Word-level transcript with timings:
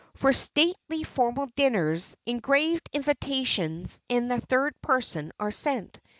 For 0.15 0.33
stately 0.33 1.03
formal 1.03 1.45
dinners, 1.55 2.17
engraved 2.25 2.89
invitations 2.91 3.99
in 4.09 4.29
the 4.29 4.41
third 4.41 4.73
person 4.81 5.31
are 5.39 5.51
sent. 5.51 5.99